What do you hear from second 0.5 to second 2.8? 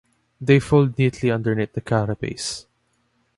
fold neatly underneath the carapace.